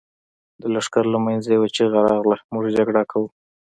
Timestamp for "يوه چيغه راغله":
1.57-2.37